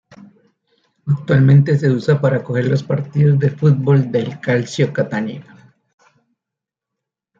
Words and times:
Actualmente 1.05 1.77
se 1.77 1.91
usa 1.91 2.19
para 2.19 2.37
acoger 2.37 2.65
los 2.65 2.81
partidos 2.81 3.37
de 3.37 3.51
fútbol 3.51 4.11
del 4.11 4.39
Calcio 4.39 4.91
Catania. 4.91 5.43